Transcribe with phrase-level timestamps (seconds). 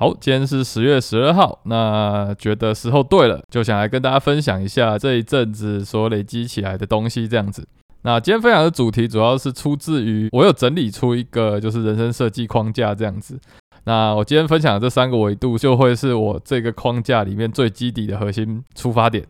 [0.00, 7.68] 好，今天是十月十二号，那觉得时候对了，就想来跟大家分享一下这一阵子所累积起来的东西，这样子。
[8.00, 13.38] 那今天分享的主题主要是出自于我有整理出一个就是人生设计框架这样子。
[13.84, 19.26] 那我今天分享的这三个维度，就会是我这个框架里面最基底的核心出发点。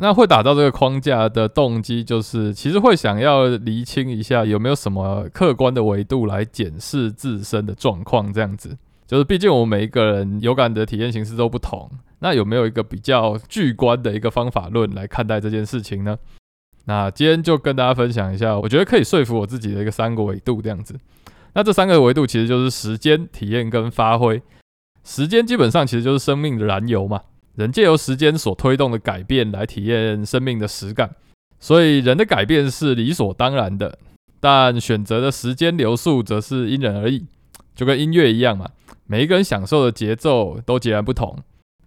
[0.00, 8.76] 那会打造这个框架的动机，就是其实会想要厘清一下有没有什么客观的维度来检视自身的状况，这样子。
[9.10, 11.90] 就是毕竟我们每一个人有感的体验形式都不同，
[12.20, 16.16] 那有没有一个比较具观的一个方法论来看待这件事情呢？
[16.84, 20.94] 那今天就跟大家分享一下，我觉得可以说服我自己的一个三个维度这样子。
[21.54, 24.40] 那这三个维度其实就是时间、体验跟发挥。
[25.02, 27.20] 时间基本上其实就是生命的燃油嘛。
[27.56, 31.10] 人借由时间所推动的改变来体验生命的实感，
[31.58, 33.98] 所以人的改变是理所当然的，
[34.38, 37.26] 但选择的时间流速则是因人而异，
[37.80, 38.68] 就跟音乐一样嘛，
[39.06, 41.34] 每一个人享受的节奏都截然不同，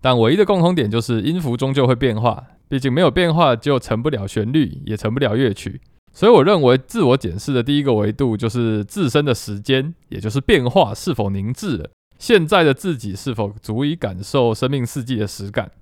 [0.00, 5.80] 但唯一的共同点就是音符终究会变化，毕竟没有变化就成不了旋律，也成不了乐曲。
[6.12, 11.90] 所以我认为自我检视的第一个维度就是自身的时间，也就是变化是否凝滞了。
[12.20, 15.72] 现在的自己是否足以感受生命四季的实感？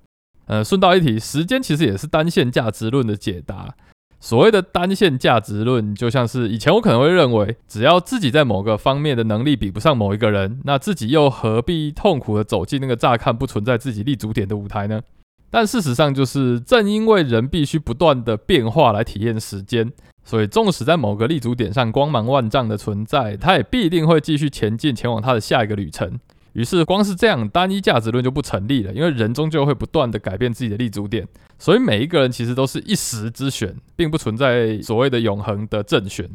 [0.47, 3.75] 呃，顺道一提，时间其实也是单线价值论的解答。
[4.19, 15.01] 所谓的单线价值论，就像是以前我可能会认为，只要自己在某个方面的能力比不上某一个人，那自己又何必痛苦的走进那个乍看不存在自己立足点的舞台呢？
[15.49, 19.91] 但事实上，就是正因为人必须不断的变化来体验时间，
[20.23, 26.19] 所以纵使在某个立足点上光芒万丈的存在，他也必定会继续前进，前往他的下一个旅程。
[26.59, 31.25] 于是，光是这样单一价值论就不成立了，因为人终究会不断的改变自己的立足点，
[31.57, 36.29] 所以每一个人其实都是一时之选，并不存在所谓的永恒的正选。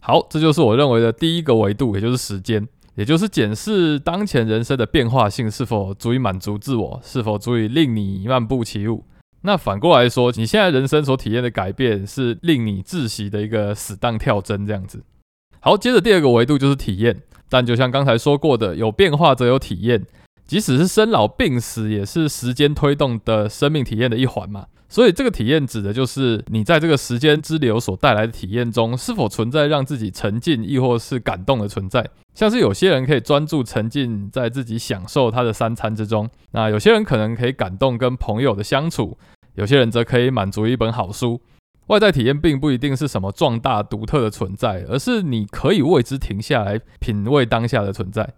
[0.00, 9.04] 好，这就是我认为的第一个维度，也就是时间，也就是检视当前人生的变化性是否足以满足自我，是否足以令你漫步其路。
[9.42, 15.02] 那反过来说，你现在人生所体验的改变，是令你窒息的一个死当跳针这样子。
[15.64, 17.22] 好，接着第二个维度就是体验。
[17.48, 20.04] 但就像刚才说过的，有变化则有体验，
[20.46, 24.66] 即使是生老病死，也是时间推动的生命体验的一环嘛。
[24.90, 32.06] 所以这个体验指的就是你在这个时间之流所带来的体验中，是否存在让自己沉浸，亦或是感动的存在。
[32.34, 39.16] 像是有些人可以专注沉浸在自己享受他的三餐之中，那有些人可能可以感动跟朋友的相处，
[39.54, 41.40] 有些人则可以满足一本好书。
[41.88, 48.34] 外在体验并不一定是什么壮大独特的存在，而是你可以为之停下来品味当下的存在。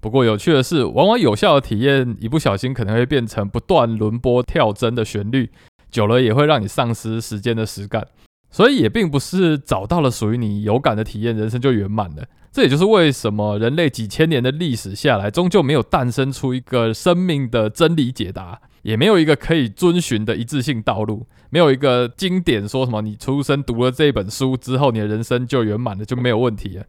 [0.00, 5.50] 不过有趣的是，往往有效的体验一不小心可能会变成不断轮播跳帧的旋律，
[5.90, 8.06] 久了也会让你丧失时间的实感。
[8.56, 12.24] 所以也并不是找到了属于你有感的体验，人生就圆满了。
[12.50, 18.58] 这也就是为什么人类几千年的历史下来，终究没有诞生出一个生命的真理解答。
[18.80, 26.84] 也没有一个可以遵循的一致性道路，没有一个经典说什么你出生读了这本书之后，你的人生就圆满了，就没有问题了。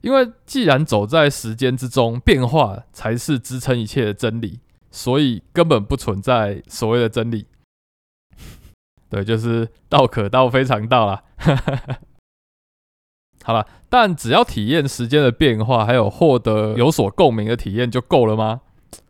[0.00, 4.58] 因为既然走在时间之中，变化才是支撑一切的真理，
[4.90, 7.46] 所以根本不存在所谓的真理。
[9.12, 11.22] 对，就是道可道非常道啦。
[13.44, 18.62] 好了，但只要体验时间的变化，还有获得有所共鸣的体验就够了吗？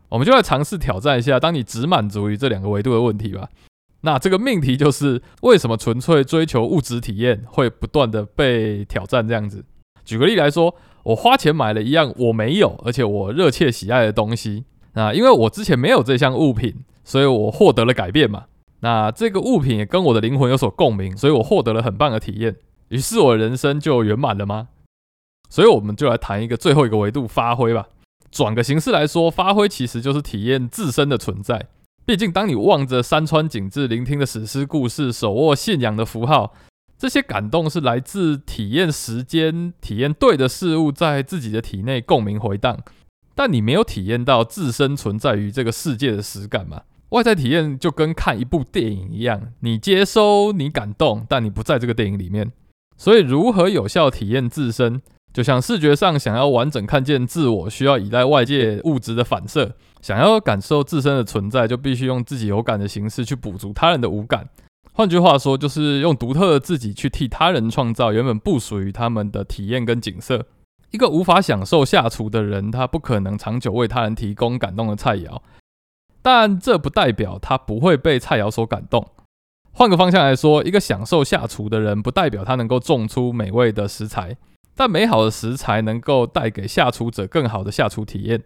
[0.08, 3.48] 我们就来尝试挑战一下，当你只满足于这两个维度的问题吧。
[4.00, 9.28] 那这个命题就是：为什么纯粹追求物质体验会不断的被挑战？
[9.28, 9.64] 这样子，
[10.04, 10.74] 举个例来说，
[11.04, 14.64] 我花钱买了一样我没有，而且我热切喜爱的东西。
[14.94, 18.46] 那因为我之前没有这项物品，所以我获得了改变嘛。
[18.82, 22.56] 那这个物品也跟我的灵魂有所共鸣，所以我获得了很棒的体验。
[22.88, 24.69] 于是我的人生就圆满了吗？
[25.48, 27.87] 所以我们就来谈一个最后一个维度——发挥吧。
[28.31, 31.69] 转个形式来说，发挥其实就是体验自身的存在。
[32.04, 36.53] 毕竟，当你望着山川景致，聆听的史诗故事，手握信仰的符号，
[36.99, 42.81] 这些感动是来自体验时间、体验对的事物在自己的体内共鸣回荡。
[43.34, 46.82] 但你没有体验到自身存在于这个世界的实感吗？
[47.12, 52.50] 外在体验就跟看一部电影一样，你接收、你感动，但你不在这个电影里面。
[52.97, 55.03] 所以，如何有效体验自身？
[55.32, 64.49] 就像视觉上想要完整看见自我，需要依赖外界物质的反射；想要感受自身的存在，就必须用自己有感的形式去补足他人的无感。
[64.93, 70.47] 换句话说，就是用独特的自己去替他人创造原本不属于他们的体验跟景色。
[70.91, 75.41] 一个无法享受下厨的人，他不可能长久为他人提供感动的菜肴，
[76.22, 79.06] 但这不代表他不会被菜肴所感动。
[79.72, 84.36] 换个方向来说，一个享受下厨的人，不代表他能够种出美味的食材。
[84.74, 88.42] 但美好的食材能够带给下厨者更好的下厨体验，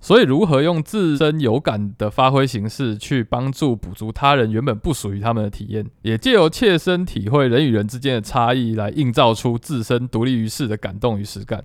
[0.00, 11.64] 所以，如何用自身有感的发挥形式去帮助补足他人原本不属于他们的体验，也借由切身体会人与人之间的差异，来映照出自身独立于世的感动与实感。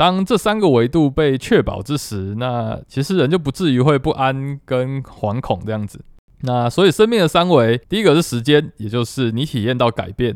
[0.00, 6.02] 当这三个维度被确保之时，那其实人就不至于会不安跟惶恐这样子。
[6.40, 10.34] 那所以，生命的三维，第一个是时间，也就是你体验到改变；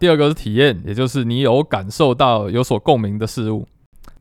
[0.00, 3.68] 第二个是体验，也就是你有感受到有所共鸣的事物；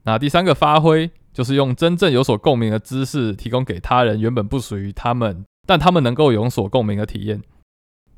[0.03, 1.09] 那第三个发挥。
[1.33, 7.41] 就是用真正有所共鸣的知识提供给他人原本不属于他们，但他们能够有所共鸣的体验。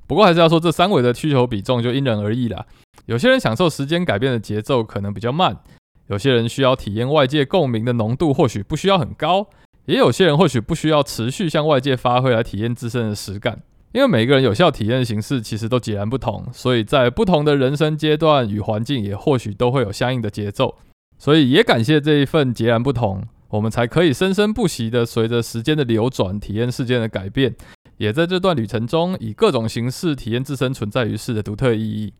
[0.05, 2.65] 不过还是要说，这三维的需求比重就因人而异啦。
[3.05, 5.57] 有些人享受时间改变的节奏可能比较慢，
[6.07, 9.47] 有些人需要体验外界共鸣的浓度或许不需要很高，
[9.85, 13.61] 也有些人或许不需要持续向外界发挥来体验自身的实感。
[13.91, 20.75] 因为每个人有效体验的形式其实都截然不同，所以在不同的人生阶段与环境，也或许都会有相应的节奏。
[21.17, 27.55] 所以也感谢这一份截然不同，我们才可以生生不息的随着时间的流转，体验世间的改变，
[27.95, 32.13] 也在这段旅程中以各种形式体验自身存在于世的独特意义。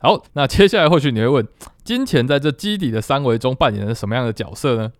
[0.00, 1.48] 好，那接下来或许你会问，
[1.82, 4.92] 金钱在这基底的三维中扮演了什么样的角色呢？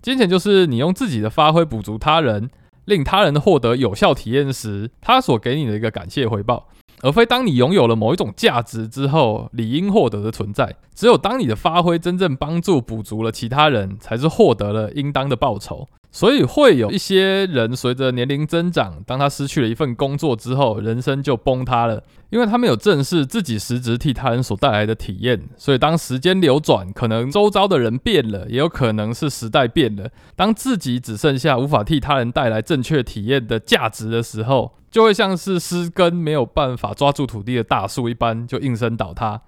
[0.00, 2.48] 金钱就是你用自己的发挥补足他人，
[2.86, 6.68] 令他人获得有效体验时，他所给你的一个感谢回报。
[7.02, 10.76] 而非当你拥有了某一种价值之后理应获得的存在。
[10.94, 15.86] 只有当你的发挥真正帮助补足了其他人，才是获得了应当的报酬。
[16.16, 25.46] 所以会有一些人随着年龄增长，当他失去了一份工作之后，人生就崩塌了，因为他没有正视自己实质替他人所带来的体验。
[25.58, 30.08] 所以当时间流转，可能周遭的人变了，也有可能是时代变了。
[30.34, 39.42] 当自己只剩下无法替他人带来正确体验的价值的时候，就会像是失根没有办法抓住土地的大树一般，就应声倒塌。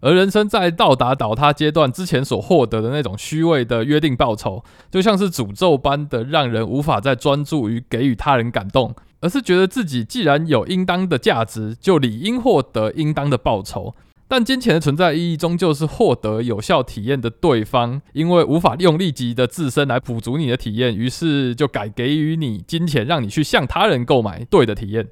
[0.00, 13.94] 而人生在到达倒塌阶段之前所获得的那种虚伪的约定报酬，就像是诅咒般的，让人无法再专注于给予他人感动，而是觉得自己既然有应当的价值，就理应获得应当的报酬。
[14.28, 25.06] 但金钱的存在意义，终究是获得有效体验的对方，因为无法用立即的自身来补足你的体验，于是就改给予你金钱，让你去向他人购买对的体验。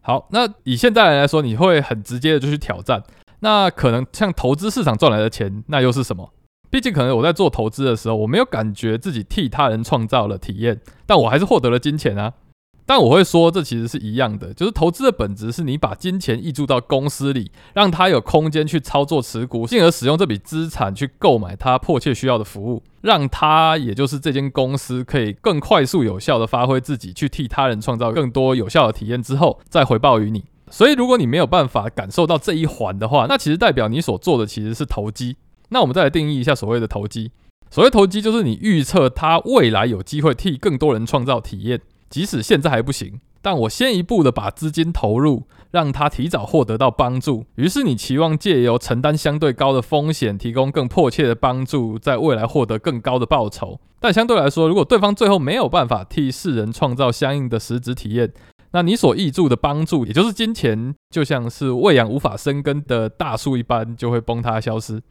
[0.00, 3.02] 好，那以现在人来说，你会很直接的就去挑战。
[3.40, 6.32] 那可能像投资市场赚来的钱，那又是什么？
[6.70, 12.34] 毕竟可能我在做投资的时候，我没有感觉自己替他人创造了体验，但我还是获得了金钱啊。
[12.84, 30.44] 但我会说，这其实是一样的，就是投资的本质是你把金钱溢注到公司里，让他有空间去操作持股，进而使用这笔资产去购买他迫切需要的服务，让他也就是这间公司可以更快速有效的发挥自己，去替他人创造更多有效的体验之后，再回报于你。
[30.70, 35.36] 所以，如果你没有办法感受到这一环的话，那其实代表你所做的其实是投机。
[35.70, 37.30] 那我们再来定义一下所谓的投机。
[37.70, 47.44] 所谓投机，就是你预测他未来有机会替更多人创造体验，即使现在还不行，但我先一步的把资金投入，让他提早获得到帮助。
[47.56, 53.78] 于是你期望借由承担相对高的风险，提供更迫切的帮助，在未来获得更高的报酬。
[54.00, 58.32] 但相对来说，如果对方最后没有办法替世人创造相应的实质体验，
[58.72, 65.02] 那你所挹注的帮助，也就是金钱，就像是喂养无法生根的大树一般，就会崩塌消失。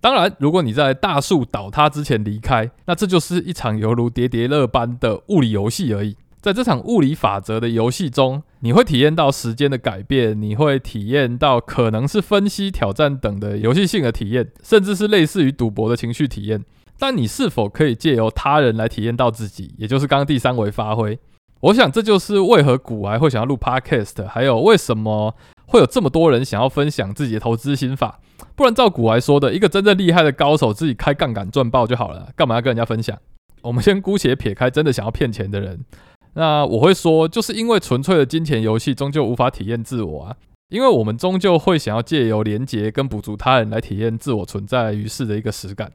[0.00, 6.16] 当然，如果你在大树倒塌之前离开，那这就是一场犹如叠叠乐般的物理游戏而已。
[6.40, 16.64] 在这场物理法则的游戏中，你会体验到时间的改变，你会体验到可能是分析、挑战等的游戏性的体验，甚至是类似于赌博的情绪体验。
[16.98, 21.18] 但你是否可以借由他人来体验到自己，也就是刚刚第三维发挥？
[21.60, 25.34] 我想这就是为何古癌会想要录 podcast，还有为什么
[25.66, 28.18] 会有这么多人想要分享自己的投资心法。
[28.56, 33.18] 不然照古癌说的，一个真正厉害的高手自己开杠杆赚爆就好了，干嘛要跟人家分享？
[33.62, 35.84] 我们先姑且撇开真的想要骗钱的人，
[36.32, 40.36] 那我会说，就是因为纯粹的金钱游戏终究无法体验自我啊，
[40.70, 45.92] 因为我们终究会想要借由连结跟补足他人来体验自我存在于世的一个实感。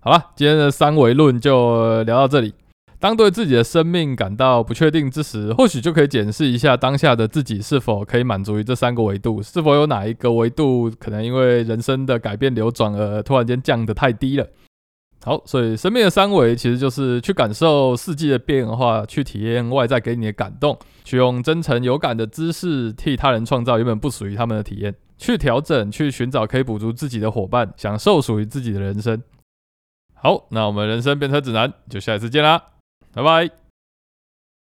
[0.00, 2.54] 好了，今天的三维论就聊到这里。
[3.02, 14.46] 当对自己的生命感到不确定之时，或许就可以检视一下当下的自己是否可以满足于这三个维度，是否有哪一个维度可能因为人生的改变流转而突然间降得太低了。
[15.24, 29.20] 好，所以生命的三维其实就是去感受四季的变化，去体验外在给你的感动，去用真诚有感的姿势替他人创造原本不属于他们的体验，去调整，去寻找可以补足自己的伙伴，享受属于自己的人生。
[30.14, 32.71] 好，那我们人生变车指南就下一次见啦。
[33.14, 33.61] 拜拜。